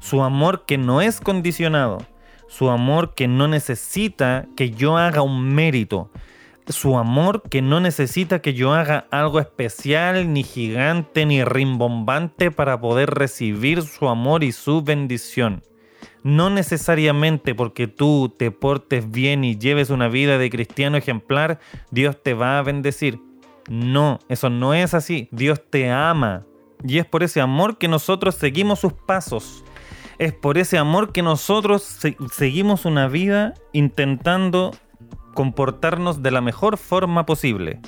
su 0.00 0.22
amor 0.22 0.64
que 0.66 0.78
no 0.78 1.00
es 1.00 1.20
condicionado, 1.20 1.98
su 2.48 2.68
amor 2.68 3.14
que 3.14 3.28
no 3.28 3.46
necesita 3.46 4.46
que 4.56 4.70
yo 4.70 4.96
haga 4.96 5.22
un 5.22 5.54
mérito, 5.54 6.10
su 6.66 6.98
amor 6.98 7.42
que 7.42 7.62
no 7.62 7.80
necesita 7.80 8.40
que 8.40 8.54
yo 8.54 8.72
haga 8.72 9.06
algo 9.10 9.40
especial, 9.40 10.32
ni 10.32 10.42
gigante, 10.42 11.26
ni 11.26 11.44
rimbombante 11.44 12.50
para 12.50 12.80
poder 12.80 13.10
recibir 13.10 13.82
su 13.82 14.08
amor 14.08 14.42
y 14.42 14.52
su 14.52 14.82
bendición. 14.82 15.62
No 16.22 16.50
necesariamente 16.50 17.54
porque 17.54 17.86
tú 17.86 18.34
te 18.36 18.50
portes 18.50 19.10
bien 19.10 19.42
y 19.44 19.56
lleves 19.56 19.90
una 19.90 20.08
vida 20.08 20.38
de 20.38 20.50
cristiano 20.50 20.96
ejemplar, 20.96 21.60
Dios 21.90 22.22
te 22.22 22.34
va 22.34 22.58
a 22.58 22.62
bendecir. 22.62 23.20
No, 23.68 24.18
eso 24.28 24.50
no 24.50 24.74
es 24.74 24.94
así. 24.94 25.28
Dios 25.30 25.62
te 25.70 25.90
ama. 25.90 26.44
Y 26.84 26.98
es 26.98 27.06
por 27.06 27.22
ese 27.22 27.40
amor 27.40 27.78
que 27.78 27.88
nosotros 27.88 28.34
seguimos 28.34 28.80
sus 28.80 28.92
pasos. 28.92 29.64
Es 30.20 30.34
por 30.34 30.58
ese 30.58 30.76
amor 30.76 31.12
que 31.12 31.22
nosotros 31.22 31.98
seguimos 32.30 32.84
una 32.84 33.08
vida 33.08 33.54
intentando 33.72 34.72
comportarnos 35.32 36.22
de 36.22 36.30
la 36.30 36.42
mejor 36.42 36.76
forma 36.76 37.24
posible. 37.24 37.80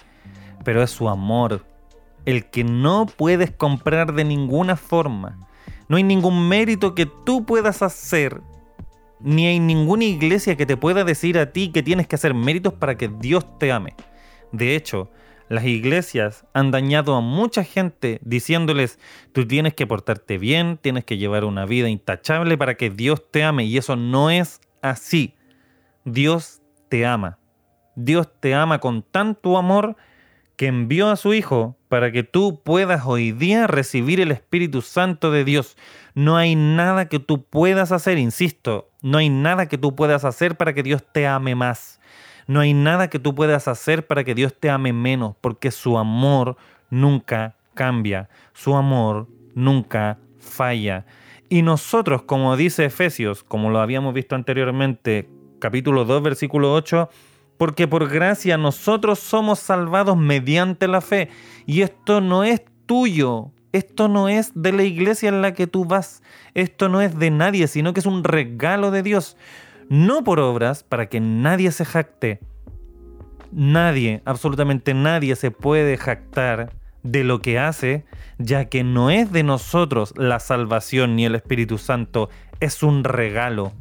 Pero 0.65 0.83
es 0.83 0.91
su 0.91 1.11
amor, 1.11 1.67
el 2.25 2.47
que 2.47 2.65
no 2.65 3.05
puedes 3.05 3.51
comprar 3.51 4.15
de 4.15 4.25
ninguna 4.25 4.77
forma. 4.77 5.47
No 5.89 5.99
hay 5.99 6.05
ningún 6.05 6.49
mérito 6.49 6.95
que 6.95 7.05
tú 7.05 7.45
puedas 7.45 7.83
hacer, 7.83 8.41
ni 9.21 9.47
hay 9.47 9.61
ninguna 9.61 10.05
iglesia 10.05 10.57
que 10.57 10.65
te 10.65 10.79
pueda 10.79 11.05
decir 11.05 11.39
a 11.39 11.53
ti 11.53 11.69
que 11.69 11.83
tienes 11.83 12.07
que 12.07 12.17
hacer 12.17 12.33
méritos 12.33 12.73
para 12.73 12.97
que 12.97 13.09
Dios 13.09 13.45
te 13.59 13.73
ame. 13.73 13.95
De 14.53 14.75
hecho, 14.75 15.11
las 15.53 15.67
iglesias 15.67 16.47
han 16.55 16.71
dañado 16.71 17.15
a 17.15 17.21
mucha 17.21 17.63
gente 17.63 18.21
diciéndoles, 18.23 18.99
tú 19.33 19.47
tienes 19.47 19.75
que 19.75 19.87
portarte 19.87 20.39
bien, 20.39 20.79
tienes 20.79 21.05
que 21.05 21.19
llevar 21.19 21.45
una 21.45 21.67
vida 21.67 21.91
intachable 21.91 22.57
para 22.57 22.77
que 22.77 22.89
Dios 22.89 23.31
te 23.31 23.45
ame. 23.45 23.65
Y 23.65 23.77
eso 23.77 23.95
no 23.95 24.31
es 24.31 24.63
así. 24.81 25.35
Dios 26.05 26.63
te 26.89 27.05
ama. 27.05 27.39
Dios 27.97 28.29
te 28.41 28.55
ama 28.55 28.79
con 28.79 29.03
tanto 29.03 29.59
amor 29.59 29.97
que 30.57 30.69
envió 30.69 31.11
a 31.11 31.17
su 31.17 31.35
Hijo 31.35 31.77
para 31.89 32.13
que 32.13 32.23
tú 32.23 32.63
puedas 32.65 33.03
hoy 33.05 33.33
día 33.33 33.67
recibir 33.67 34.21
el 34.21 34.33
Espíritu 34.33 34.81
Santo 34.81 35.31
de 35.31 35.45
Dios. 35.45 35.77
No 36.15 36.39
hay 36.39 36.57
nada 36.57 37.11
que 37.11 37.19
tú 37.19 37.45
puedas 37.45 37.93
hacer, 37.93 38.17
insisto, 38.17 38.91
no 39.03 39.19
hay 39.19 39.29
nada 39.29 39.67
que 39.67 39.77
tú 39.77 39.95
puedas 39.95 40.25
hacer 40.25 40.57
para 40.57 40.73
que 40.73 40.83
Dios 40.83 41.05
te 41.13 41.27
ame 41.27 41.55
más. 41.55 42.01
No 42.47 42.61
hay 42.61 42.75
nada 42.75 43.09
que 43.09 43.19
tú 43.19 43.35
puedas 43.35 43.69
hacer 43.69 44.07
para 44.07 44.25
que 44.25 44.35
Dios 44.35 44.55
te 44.59 44.71
ame 44.71 44.93
menos, 44.93 45.35
porque 45.41 45.71
su 45.71 45.99
amor 45.99 46.57
nunca 46.91 47.57
cambia, 47.75 48.29
su 48.53 48.75
amor 48.75 49.29
nunca 49.55 50.19
falla. 50.39 51.07
Y 51.49 51.63
nosotros, 51.63 52.23
como 52.23 52.57
dice 52.57 52.87
Efesios, 52.87 53.45
como 53.45 53.71
lo 53.71 53.81
habíamos 53.81 54.15
visto 54.15 54.35
anteriormente, 54.35 55.29
capítulo 55.59 56.05
2, 56.05 56.23
versículo 56.23 56.73
8, 56.75 57.09
porque 57.59 57.87
por 57.87 58.09
gracia 58.09 58.57
nosotros 58.57 59.19
somos 59.19 59.59
salvados 59.59 60.17
mediante 60.17 60.89
la 60.89 61.01
fe. 61.01 61.29
Y 61.67 61.83
esto 61.83 62.21
no 62.21 62.43
es 62.43 62.63
tuyo, 62.87 63.53
esto 63.73 64.09
no 64.09 64.29
es 64.29 64.53
de 64.55 64.73
la 64.73 64.83
iglesia 64.83 65.29
en 65.29 65.43
la 65.43 65.55
que 65.55 65.67
tú 65.67 65.85
vas, 65.85 66.23
esto 66.55 66.89
no 66.89 67.01
es 67.01 67.19
de 67.19 67.31
nadie, 67.31 67.69
sino 67.69 67.93
que 67.93 68.01
es 68.01 68.07
un 68.07 68.25
regalo 68.25 68.91
de 68.91 69.03
Dios. 69.03 69.37
No 69.93 70.25
por 70.25 70.41
obras, 70.41 70.85
para 70.85 71.11
que 71.11 71.21
nadie 71.21 71.71
se 71.71 71.85
jacte. 71.85 72.41
Nadie, 73.51 74.23
absolutamente 74.25 74.95
nadie 74.95 75.37
se 75.37 75.51
puede 75.51 75.99
jactar 75.99 76.73
de 77.03 77.25
lo 77.25 77.43
que 77.43 77.59
hace, 77.59 78.07
ya 78.39 78.71
que 78.71 78.85
no 78.85 79.11
es 79.11 79.33
de 79.33 79.43
nosotros 79.43 80.15
la 80.17 80.41
salvación 80.41 81.15
ni 81.15 81.27
el 81.27 81.35
Espíritu 81.35 81.77
Santo, 81.77 82.31
es 82.59 82.83
un 82.83 83.05
regalo 83.05 83.75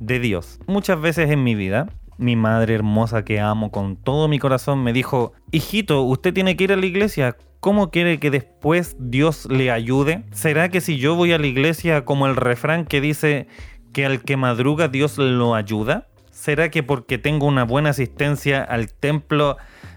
de 0.00 0.18
Dios. 0.18 0.58
Muchas 0.66 1.00
veces 1.00 1.30
en 1.30 1.44
mi 1.44 1.54
vida 1.54 1.86
mi 2.18 2.34
madre 2.34 2.74
hermosa 2.74 3.24
que 3.24 3.38
amo 3.38 3.70
con 3.70 3.94
todo 3.94 4.26
mi 4.26 4.40
corazón 4.40 4.82
me 4.82 4.92
dijo, 4.92 5.32
hijito, 5.52 6.02
usted 6.02 6.34
tiene 6.34 6.56
que 6.56 6.64
ir 6.64 6.72
a 6.72 6.76
la 6.76 6.86
iglesia. 6.86 7.36
¿Cómo 7.60 7.92
quiere 7.92 8.18
que 8.18 8.32
después 8.32 8.96
Dios 8.98 9.46
le 9.46 9.70
ayude? 9.70 10.24
¿Será 10.32 10.68
que 10.68 10.80
si 10.80 10.98
yo 10.98 11.14
voy 11.14 11.32
a 11.32 11.38
la 11.38 11.46
iglesia 11.46 12.04
como 12.04 12.26
el 12.26 12.34
refrán 12.34 12.84
que 12.84 13.00
dice 13.00 13.46
que 13.92 14.06
al 14.06 14.22
que 14.22 14.36
madruga 14.36 14.88
Dios 14.88 15.18
lo 15.18 15.54
ayuda? 15.54 16.08
¿Será 16.30 16.70
que 16.70 16.82
porque 16.82 17.18
tengo 17.18 17.46
una 17.46 17.64
buena 17.64 17.90
asistencia 17.90 18.62
al 18.62 18.92
templo 18.92 19.56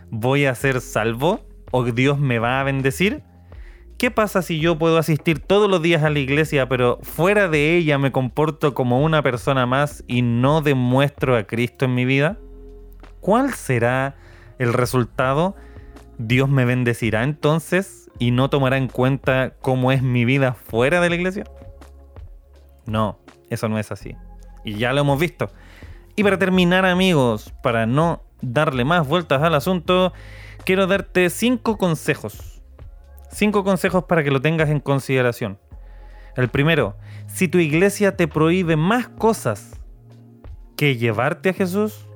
voy 0.09 0.45
a 0.45 0.55
ser 0.55 0.81
salvo? 0.81 1.41
¿O 1.71 1.83
Dios 1.83 2.19
me 2.19 2.39
va 2.39 2.59
a 2.59 2.63
bendecir? 2.63 3.23
¿Qué 3.97 4.11
pasa 4.11 4.41
si 4.41 4.59
yo 4.59 4.77
puedo 4.77 4.97
asistir 4.97 5.39
todos 5.39 5.69
los 5.69 5.81
días 5.81 6.03
a 6.03 6.09
la 6.09 6.19
iglesia, 6.19 6.67
pero 6.67 6.99
fuera 7.01 7.47
de 7.47 7.77
ella 7.77 7.97
me 7.97 8.11
comporto 8.11 8.73
como 8.73 9.01
una 9.01 9.23
persona 9.23 9.65
más 9.65 10.03
y 10.05 10.21
no 10.21 10.61
demuestro 10.61 11.37
a 11.37 11.43
Cristo 11.43 11.85
en 11.85 11.95
mi 11.95 12.03
vida? 12.03 12.37
¿Cuál 13.21 13.53
será 13.53 14.17
el 14.59 14.73
resultado? 14.73 15.55
¿Dios 16.17 16.49
me 16.49 16.65
bendecirá 16.65 17.23
entonces 17.23 18.11
y 18.19 18.31
no 18.31 18.49
tomará 18.49 18.77
en 18.77 18.89
cuenta 18.89 19.53
cómo 19.61 19.93
es 19.93 20.01
mi 20.01 20.25
vida 20.25 20.53
fuera 20.53 20.99
de 20.99 21.09
la 21.09 21.15
iglesia? 21.15 21.45
No, 22.85 23.19
eso 23.55 23.67
no 23.67 23.79
es 23.79 23.91
así. 23.91 24.15
Y 24.63 24.75
ya 24.75 24.93
lo 24.93 25.01
hemos 25.01 25.19
visto. 25.19 25.49
Y 26.15 26.23
para 26.23 26.37
terminar 26.37 26.85
amigos, 26.85 27.53
para 27.63 27.85
no 27.85 28.21
darle 28.41 28.85
más 28.85 29.07
vueltas 29.07 29.41
al 29.41 29.55
asunto, 29.55 30.13
quiero 30.63 30.87
darte 30.87 31.29
cinco 31.29 31.77
consejos 31.77 32.55
Cinco 33.35 33.65
consejos 33.65 34.05
para 34.05 34.23
que 34.23 34.31
lo 34.31 34.41
tengas 34.41 34.69
en 34.69 34.79
consideración. 34.79 35.59
El 36.37 36.47
primero, 36.47 36.95
si 37.27 37.49
tu 37.49 37.57
iglesia 37.57 38.15
te 38.15 38.29
prohíbe 38.29 38.77
más 38.77 39.09
cosas 39.09 39.77
que 40.77 40.95
llevarte 40.95 41.49
a 41.49 41.53
Jesús, 41.53 42.07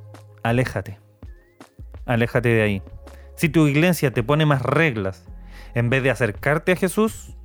aléjate. 0.43 0.97
Aléjate 2.05 2.47
de 2.47 2.61
ahí. 2.61 2.81
Si 3.35 3.49
tu 3.49 3.67
iglesia 3.67 4.11
te 4.11 4.23
pone 4.23 4.45
más 4.45 4.61
reglas 4.61 5.25
en 5.75 5.89
vez 5.89 6.03
de 6.03 6.11
acercarte 6.11 6.71
a 6.71 6.77
Jesús, 6.77 7.35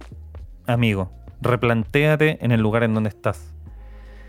amigo, 0.69 1.11
replantéate 1.41 2.39
en 2.45 2.53
el 2.53 2.61
lugar 2.61 2.85
en 2.85 2.95
donde 2.95 3.09
estás. 3.09 3.55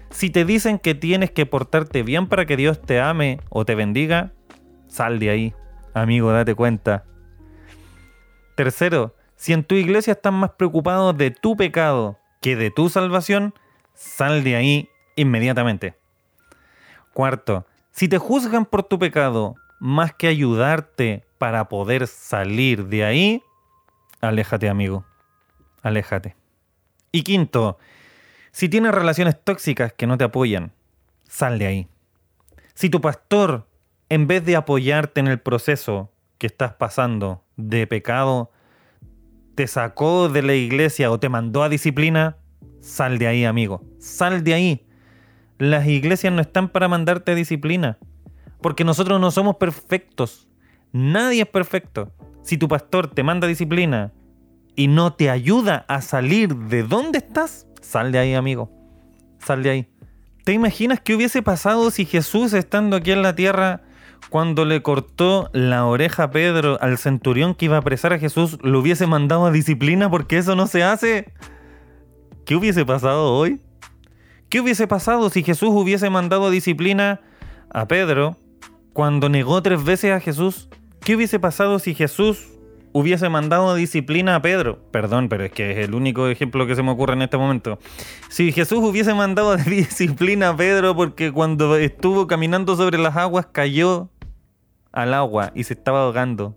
Si 0.09 0.29
te 0.29 0.45
dicen 0.45 0.79
que 0.79 0.95
tienes 0.95 1.31
que 1.31 1.45
portarte 1.45 2.03
bien 2.03 2.27
para 2.27 2.45
que 2.45 2.57
Dios 2.57 2.81
te 2.81 2.99
ame 3.01 3.39
o 3.49 3.65
te 3.65 3.75
bendiga, 3.75 4.31
sal 4.87 5.19
de 5.19 5.29
ahí. 5.29 5.53
Amigo, 5.93 6.31
date 6.31 6.55
cuenta. 6.55 7.05
Tercero, 8.55 9.15
si 9.35 9.53
en 9.53 9.63
tu 9.63 9.75
iglesia 9.75 10.13
están 10.13 10.35
más 10.35 10.51
preocupados 10.51 11.17
de 11.17 11.31
tu 11.31 11.57
pecado 11.57 12.17
que 12.41 12.55
de 12.55 12.71
tu 12.71 12.89
salvación, 12.89 13.53
sal 13.93 14.43
de 14.43 14.55
ahí 14.55 14.89
inmediatamente. 15.15 15.97
Cuarto, 17.13 17.65
si 17.91 18.07
te 18.07 18.17
juzgan 18.17 18.65
por 18.65 18.83
tu 18.83 18.99
pecado 18.99 19.55
más 19.79 20.13
que 20.13 20.27
ayudarte 20.27 21.25
para 21.37 21.67
poder 21.69 22.07
salir 22.07 22.87
de 22.87 23.03
ahí, 23.05 23.43
aléjate 24.21 24.69
amigo, 24.69 25.05
aléjate. 25.81 26.35
Y 27.11 27.23
quinto, 27.23 27.77
si 28.55 28.69
tienes 28.69 28.93
relaciones 28.93 29.35
tóxicas 29.43 29.91
que 29.91 30.07
no 30.07 30.17
te 30.17 30.23
apoyan, 30.23 30.71
sal 31.27 31.59
de 31.59 31.67
ahí. 31.67 31.87
Si 32.73 32.89
tu 32.89 33.01
pastor, 33.01 33.67
en 34.07 34.27
vez 34.27 34.45
de 34.45 34.55
apoyarte 34.55 35.19
en 35.19 35.27
el 35.27 35.41
proceso 35.41 36.09
que 36.37 36.47
estás 36.47 36.71
pasando 36.71 37.43
de 37.57 37.85
pecado, 37.85 38.53
te 39.55 39.67
sacó 39.67 40.29
de 40.29 40.41
la 40.41 40.53
iglesia 40.53 41.11
o 41.11 41.19
te 41.19 41.27
mandó 41.27 41.63
a 41.63 41.69
disciplina, 41.69 42.37
sal 42.79 43.17
de 43.17 43.27
ahí, 43.27 43.43
amigo. 43.43 43.83
Sal 43.99 44.45
de 44.45 44.53
ahí. 44.53 44.87
Las 45.57 45.85
iglesias 45.87 46.31
no 46.31 46.39
están 46.39 46.69
para 46.69 46.87
mandarte 46.87 47.33
a 47.33 47.35
disciplina. 47.35 47.97
Porque 48.61 48.85
nosotros 48.85 49.19
no 49.19 49.31
somos 49.31 49.57
perfectos. 49.57 50.47
Nadie 50.93 51.41
es 51.41 51.49
perfecto. 51.49 52.13
Si 52.41 52.57
tu 52.57 52.69
pastor 52.69 53.07
te 53.07 53.21
manda 53.21 53.47
disciplina 53.47 54.13
y 54.77 54.87
no 54.87 55.11
te 55.11 55.29
ayuda 55.29 55.83
a 55.89 56.01
salir 56.01 56.55
de 56.55 56.83
donde 56.83 57.17
estás, 57.17 57.67
sal 57.85 58.11
de 58.11 58.19
ahí, 58.19 58.33
amigo. 58.33 58.69
Sal 59.39 59.63
de 59.63 59.69
ahí. 59.69 59.87
¿Te 60.43 60.53
imaginas 60.53 60.99
qué 60.99 61.15
hubiese 61.15 61.41
pasado 61.41 61.89
si 61.91 62.05
Jesús, 62.05 62.53
estando 62.53 62.97
aquí 62.97 63.11
en 63.11 63.21
la 63.21 63.35
tierra, 63.35 63.81
cuando 64.29 64.65
le 64.65 64.81
cortó 64.81 65.49
la 65.53 65.85
oreja 65.85 66.23
a 66.23 66.31
Pedro 66.31 66.77
al 66.81 66.97
centurión 66.97 67.55
que 67.55 67.65
iba 67.65 67.77
a 67.77 67.79
apresar 67.79 68.13
a 68.13 68.19
Jesús, 68.19 68.57
lo 68.61 68.79
hubiese 68.79 69.07
mandado 69.07 69.45
a 69.45 69.51
disciplina 69.51 70.09
porque 70.09 70.37
eso 70.37 70.55
no 70.55 70.67
se 70.67 70.83
hace. 70.83 71.33
¿Qué 72.45 72.55
hubiese 72.55 72.85
pasado 72.85 73.33
hoy? 73.33 73.61
¿Qué 74.49 74.61
hubiese 74.61 74.87
pasado 74.87 75.29
si 75.29 75.43
Jesús 75.43 75.69
hubiese 75.71 76.09
mandado 76.09 76.47
a 76.47 76.51
disciplina 76.51 77.21
a 77.69 77.87
Pedro 77.87 78.37
cuando 78.93 79.29
negó 79.29 79.61
tres 79.61 79.83
veces 79.83 80.11
a 80.11 80.19
Jesús? 80.19 80.69
¿Qué 81.01 81.15
hubiese 81.15 81.39
pasado 81.39 81.79
si 81.79 81.95
Jesús 81.95 82.54
hubiese 82.95 83.27
mandado 83.27 83.75
disciplina 83.75 84.35
a 84.35 84.41
Pedro? 84.41 84.79
Perdón, 84.89 85.27
pero 85.27 85.43
es 85.43 85.51
que 85.51 85.71
es 85.71 85.77
el 85.79 85.93
único 85.93 86.29
ejemplo 86.29 86.65
que 86.65 86.77
se 86.77 86.81
me 86.81 86.91
ocurre 86.91 87.13
en 87.15 87.23
este 87.23 87.37
momento. 87.37 87.77
Si 88.29 88.53
Jesús 88.53 88.79
hubiese 88.79 89.13
mandado 89.13 89.57
disciplina 89.57 90.51
a 90.51 90.55
Pedro 90.55 90.95
porque 90.95 91.33
cuando 91.33 91.75
estuvo 91.75 92.25
caminando 92.25 92.77
sobre 92.77 92.97
las 92.97 93.17
aguas 93.17 93.47
cayó 93.51 94.07
al 94.93 95.13
agua 95.13 95.51
y 95.53 95.65
se 95.65 95.73
estaba 95.73 96.03
ahogando, 96.03 96.55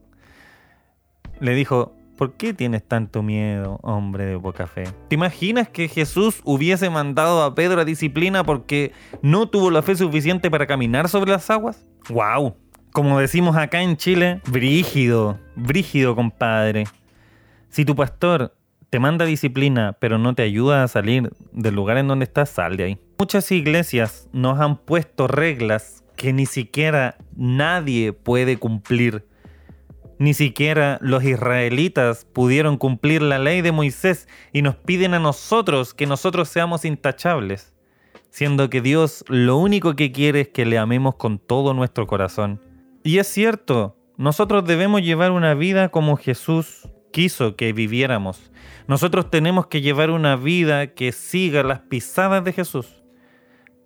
le 1.41 1.57
dijo, 1.57 1.97
¿por 2.17 2.35
qué 2.35 2.55
tienes 2.55 2.87
tanto 2.87 3.25
miedo, 3.25 3.81
hombre 3.83 4.25
de 4.25 4.39
poca 4.39 4.69
fe? 4.69 4.85
¿Te 5.09 5.17
imaginas 5.17 5.69
que 5.69 5.89
Jesús 5.89 6.41
hubiese 6.45 6.89
mandado 6.89 7.43
a 7.43 7.57
Pedro 7.57 7.81
a 7.81 7.85
disciplina 7.85 8.45
porque 8.45 8.93
no 9.23 9.49
tuvo 9.49 9.73
la 9.73 9.83
fe 9.83 9.97
suficiente 9.97 10.53
para 10.53 10.69
caminar 10.69 11.09
sobre 11.09 11.33
las 11.33 11.51
aguas? 11.51 11.85
¡Wow! 12.09 12.55
Como 12.99 13.21
decimos 13.21 13.57
acá 13.57 13.81
en 13.81 13.97
Chile, 13.97 14.41
brígido, 14.49 15.39
brígido, 15.55 16.17
compadre. 16.17 16.89
Si 17.69 17.85
tu 17.85 17.95
pastor 17.95 18.57
te 18.91 18.99
manda 18.99 19.25
disciplina, 19.25 19.97
pero 20.01 20.19
no 20.19 20.35
te 20.35 20.43
ayuda 20.43 20.83
a 20.83 20.89
salir 20.89 21.31
del 21.53 21.77
lugar 21.77 21.99
en 21.99 22.09
donde 22.09 22.25
estás, 22.25 22.51
sal 22.51 22.77
de 22.77 22.83
ahí. 22.83 22.99
Muchas 23.21 23.53
iglesias 23.53 24.29
nos 24.33 24.59
han 24.59 24.79
puesto 24.79 25.29
reglas 25.29 26.03
que 26.17 26.33
ni 26.33 26.45
siquiera 26.45 27.17
nadie 27.37 28.13
puede 28.13 28.57
cumplir. 28.57 29.25
Ni 30.19 30.35
siquiera 30.35 30.99
los 31.01 31.23
israelitas 31.23 32.25
pudieron 32.25 32.79
cumplir 32.79 33.23
la 33.23 33.39
ley 33.39 33.63
de 33.63 33.71
Moisés 33.71 34.27
y 34.53 34.63
nos 34.63 34.75
piden 34.75 35.15
a 35.15 35.21
nosotros 35.21 35.95
que 35.95 36.09
nosotros 36.09 36.49
seamos 36.49 36.85
intachables, 36.85 37.73
siendo 38.31 38.69
que 38.69 38.81
Dios 38.81 39.25
lo 39.29 39.57
único 39.57 39.95
que 39.95 40.11
quiere 40.11 40.41
es 40.41 40.49
que 40.49 40.67
le 40.67 40.79
amemos 40.79 41.15
con 41.15 41.39
todo 41.39 41.75
nuestro 41.75 42.09
corazón. 42.09 42.61
Y 43.09 43.21
es 43.21 43.27
cierto, 43.27 43.97
nosotros 44.19 44.67
debemos 44.67 45.01
llevar 45.01 45.31
una 45.31 45.55
vida 45.55 45.89
como 45.89 46.19
Jesús 46.19 46.91
quiso 47.11 47.57
que 47.57 47.73
viviéramos. 47.73 48.53
Nosotros 48.87 49.31
tenemos 49.31 49.69
que 49.69 49.81
llevar 49.81 50.11
una 50.11 50.37
vida 50.37 50.89
que 50.89 51.13
siga 51.13 51.63
las 51.63 51.81
pisadas 51.81 52.45
de 52.45 52.53
Jesús. 52.53 53.03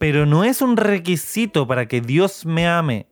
Pero 0.00 0.26
no 0.26 0.42
es 0.42 0.60
un 0.60 0.76
requisito 0.76 1.68
para 1.68 1.86
que 1.86 2.00
Dios 2.00 2.44
me 2.46 2.66
ame. 2.66 3.06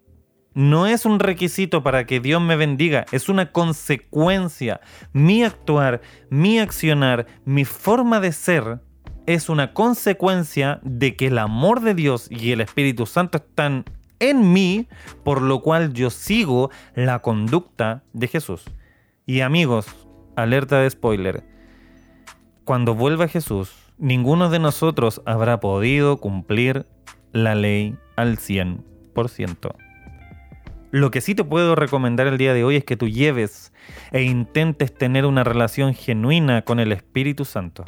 No 0.52 0.88
es 0.88 1.04
un 1.04 1.20
requisito 1.20 1.84
para 1.84 2.06
que 2.06 2.18
Dios 2.18 2.42
me 2.42 2.56
bendiga, 2.56 3.06
es 3.12 3.28
una 3.28 3.52
consecuencia. 3.52 4.80
Mi 5.12 5.44
actuar, 5.44 6.00
mi 6.28 6.58
accionar, 6.58 7.26
mi 7.44 7.64
forma 7.64 8.18
de 8.18 8.32
ser 8.32 8.80
es 9.26 9.48
una 9.48 9.74
consecuencia 9.74 10.80
de 10.82 11.14
que 11.14 11.28
el 11.28 11.38
amor 11.38 11.82
de 11.82 11.94
Dios 11.94 12.26
y 12.32 12.50
el 12.50 12.62
Espíritu 12.62 13.06
Santo 13.06 13.38
están 13.38 13.84
en 14.20 14.52
mí, 14.52 14.86
por 15.24 15.42
lo 15.42 15.60
cual 15.60 15.92
yo 15.92 16.10
sigo 16.10 16.70
la 16.94 17.18
conducta 17.18 18.04
de 18.12 18.28
Jesús. 18.28 18.64
Y 19.26 19.40
amigos, 19.40 19.86
alerta 20.36 20.80
de 20.80 20.90
spoiler, 20.90 21.44
cuando 22.64 22.94
vuelva 22.94 23.26
Jesús, 23.26 23.74
ninguno 23.98 24.48
de 24.48 24.60
nosotros 24.60 25.22
habrá 25.26 25.58
podido 25.58 26.18
cumplir 26.18 26.86
la 27.32 27.54
ley 27.54 27.96
al 28.16 28.38
100%. 28.38 29.74
Lo 30.92 31.10
que 31.10 31.20
sí 31.20 31.34
te 31.34 31.44
puedo 31.44 31.76
recomendar 31.76 32.26
el 32.26 32.38
día 32.38 32.52
de 32.52 32.64
hoy 32.64 32.76
es 32.76 32.84
que 32.84 32.96
tú 32.96 33.08
lleves 33.08 33.72
e 34.10 34.22
intentes 34.22 34.92
tener 34.92 35.24
una 35.24 35.44
relación 35.44 35.94
genuina 35.94 36.62
con 36.62 36.80
el 36.80 36.92
Espíritu 36.92 37.44
Santo. 37.44 37.84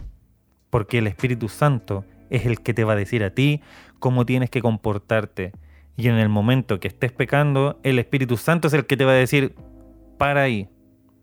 Porque 0.71 0.99
el 0.99 1.09
Espíritu 1.09 1.49
Santo 1.49 2.05
es 2.31 2.47
el 2.47 2.61
que 2.61 2.75
te 2.75 2.85
va 2.85 2.93
a 2.93 2.97
decir 2.97 3.25
a 3.25 3.31
ti 3.31 3.61
cómo 3.99 4.25
tienes 4.25 4.51
que 4.51 4.63
comportarte 4.63 5.53
y 5.97 6.09
en 6.09 6.17
el 6.17 6.29
momento 6.29 6.81
que 6.81 6.89
estés 6.89 7.13
pecando, 7.13 7.79
el 7.83 7.99
Espíritu 7.99 8.37
Santo 8.37 8.69
es 8.69 8.75
el 8.75 8.87
que 8.87 8.97
te 8.97 9.05
va 9.05 9.13
a 9.13 9.15
decir, 9.15 9.55
para 10.19 10.43
ahí, 10.43 10.69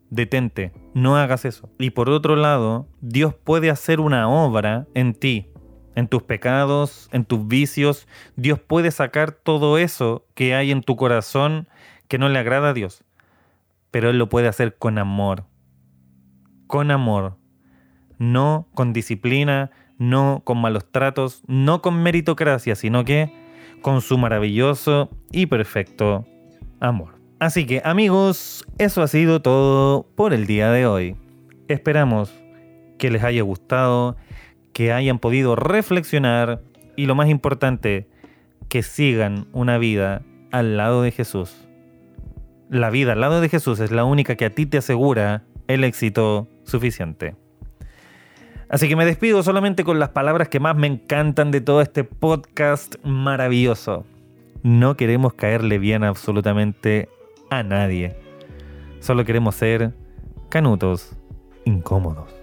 detente, 0.09 0.71
no 0.93 1.17
hagas 1.17 1.45
eso. 1.45 1.69
Y 1.79 1.91
por 1.91 2.09
otro 2.09 2.35
lado, 2.35 2.87
Dios 3.01 3.33
puede 3.33 3.69
hacer 3.69 3.99
una 3.99 4.29
obra 4.29 4.87
en 4.93 5.13
ti, 5.13 5.47
en 5.95 6.07
tus 6.07 6.23
pecados, 6.23 7.09
en 7.11 7.25
tus 7.25 7.47
vicios. 7.47 8.07
Dios 8.35 8.59
puede 8.59 8.91
sacar 8.91 9.31
todo 9.31 9.77
eso 9.77 10.25
que 10.35 10.53
hay 10.53 10.71
en 10.71 10.83
tu 10.83 10.95
corazón 10.95 11.67
que 12.07 12.17
no 12.17 12.29
le 12.29 12.39
agrada 12.39 12.69
a 12.69 12.73
Dios. 12.73 13.03
Pero 13.91 14.09
Él 14.09 14.19
lo 14.19 14.29
puede 14.29 14.47
hacer 14.47 14.77
con 14.77 14.97
amor. 14.97 15.45
Con 16.67 16.91
amor. 16.91 17.37
No 18.17 18.67
con 18.75 18.93
disciplina, 18.93 19.71
no 19.97 20.41
con 20.43 20.59
malos 20.59 20.91
tratos, 20.91 21.43
no 21.47 21.81
con 21.81 22.03
meritocracia, 22.03 22.75
sino 22.75 23.03
que 23.05 23.48
con 23.81 24.01
su 24.01 24.17
maravilloso 24.17 25.09
y 25.31 25.45
perfecto 25.45 26.25
amor. 26.79 27.15
Así 27.39 27.65
que 27.65 27.81
amigos, 27.85 28.65
eso 28.77 29.01
ha 29.01 29.07
sido 29.07 29.41
todo 29.41 30.05
por 30.15 30.33
el 30.33 30.45
día 30.45 30.71
de 30.71 30.85
hoy. 30.85 31.15
Esperamos 31.67 32.33
que 32.97 33.09
les 33.09 33.23
haya 33.23 33.41
gustado, 33.43 34.17
que 34.73 34.91
hayan 34.91 35.19
podido 35.19 35.55
reflexionar 35.55 36.61
y 36.95 37.05
lo 37.05 37.15
más 37.15 37.29
importante, 37.29 38.09
que 38.67 38.83
sigan 38.83 39.47
una 39.53 39.77
vida 39.77 40.21
al 40.51 40.77
lado 40.77 41.01
de 41.01 41.11
Jesús. 41.11 41.67
La 42.69 42.89
vida 42.89 43.13
al 43.13 43.21
lado 43.21 43.41
de 43.41 43.49
Jesús 43.49 43.79
es 43.79 43.91
la 43.91 44.03
única 44.03 44.35
que 44.35 44.45
a 44.45 44.49
ti 44.49 44.65
te 44.65 44.77
asegura 44.77 45.43
el 45.67 45.83
éxito 45.83 46.47
suficiente. 46.65 47.35
Así 48.69 48.87
que 48.87 48.95
me 48.95 49.05
despido 49.05 49.41
solamente 49.41 49.83
con 49.83 49.97
las 49.97 50.09
palabras 50.09 50.47
que 50.47 50.59
más 50.59 50.75
me 50.75 50.85
encantan 50.85 51.49
de 51.49 51.59
todo 51.59 51.81
este 51.81 52.03
podcast 52.03 52.95
maravilloso. 53.03 54.05
No 54.61 54.95
queremos 54.95 55.33
caerle 55.33 55.79
bien 55.79 56.03
absolutamente 56.03 57.09
a 57.49 57.63
nadie. 57.63 58.15
Solo 58.99 59.25
queremos 59.25 59.55
ser 59.55 59.93
canutos 60.49 61.15
incómodos. 61.65 62.38